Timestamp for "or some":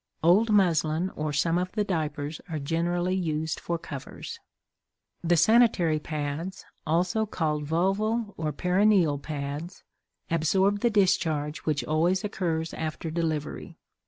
1.11-1.59